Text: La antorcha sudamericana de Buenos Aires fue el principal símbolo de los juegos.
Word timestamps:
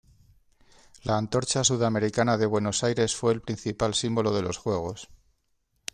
La 1.03 1.15
antorcha 1.15 1.63
sudamericana 1.63 2.35
de 2.39 2.47
Buenos 2.47 2.83
Aires 2.83 3.15
fue 3.15 3.33
el 3.33 3.41
principal 3.43 3.93
símbolo 3.93 4.33
de 4.33 4.41
los 4.41 4.57
juegos. 4.57 5.09